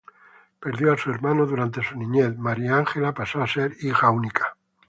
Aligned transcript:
Perdió 0.59 0.93
a 0.93 0.97
su 0.97 1.11
hermano 1.11 1.45
durante 1.45 1.83
su 1.83 1.95
niñez, 1.95 2.35
Maria 2.35 2.75
Angela 2.75 3.13
pasó 3.13 3.43
a 3.43 3.47
ser 3.47 3.75
hija 3.81 4.09
única. 4.09 4.57